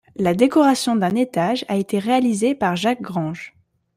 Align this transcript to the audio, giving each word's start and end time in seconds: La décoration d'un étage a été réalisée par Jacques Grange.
La 0.15 0.33
décoration 0.33 0.95
d'un 0.95 1.13
étage 1.13 1.63
a 1.67 1.75
été 1.75 1.99
réalisée 1.99 2.55
par 2.55 2.75
Jacques 2.75 3.03
Grange. 3.03 3.53